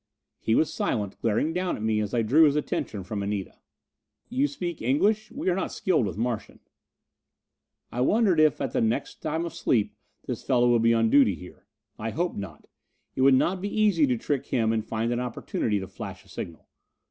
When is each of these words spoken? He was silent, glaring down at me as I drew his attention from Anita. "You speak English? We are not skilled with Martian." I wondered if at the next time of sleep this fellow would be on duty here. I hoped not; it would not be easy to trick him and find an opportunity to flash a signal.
He 0.39 0.55
was 0.55 0.73
silent, 0.73 1.15
glaring 1.21 1.53
down 1.53 1.75
at 1.75 1.83
me 1.83 1.99
as 1.99 2.11
I 2.11 2.23
drew 2.23 2.45
his 2.45 2.55
attention 2.55 3.03
from 3.03 3.21
Anita. 3.21 3.59
"You 4.29 4.47
speak 4.47 4.81
English? 4.81 5.31
We 5.31 5.47
are 5.47 5.53
not 5.55 5.71
skilled 5.71 6.07
with 6.07 6.17
Martian." 6.17 6.59
I 7.91 8.01
wondered 8.01 8.39
if 8.39 8.59
at 8.61 8.71
the 8.73 8.81
next 8.81 9.21
time 9.21 9.45
of 9.45 9.53
sleep 9.53 9.93
this 10.25 10.41
fellow 10.41 10.71
would 10.71 10.81
be 10.81 10.95
on 10.95 11.11
duty 11.11 11.35
here. 11.35 11.67
I 11.99 12.09
hoped 12.09 12.35
not; 12.39 12.65
it 13.15 13.21
would 13.21 13.35
not 13.35 13.61
be 13.61 13.69
easy 13.69 14.07
to 14.07 14.17
trick 14.17 14.47
him 14.47 14.73
and 14.73 14.83
find 14.83 15.13
an 15.13 15.19
opportunity 15.19 15.79
to 15.79 15.87
flash 15.87 16.25
a 16.25 16.29
signal. 16.29 16.67